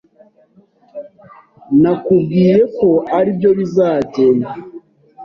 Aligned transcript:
Nakubwiye 1.81 2.55
ko 2.77 2.89
aribyo 3.17 3.49
bizagenda. 3.59 4.51